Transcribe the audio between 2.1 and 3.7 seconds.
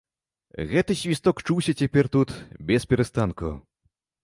тут бесперастанку.